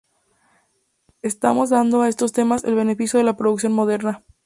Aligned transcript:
Estamos 1.31 1.67
dando 1.75 1.97
a 2.01 2.07
estos 2.09 2.31
temas 2.33 2.63
el 2.63 2.73
beneficio 2.73 3.19
de 3.19 3.23
la 3.23 3.37
producción 3.37 3.71
moderna. 3.71 4.23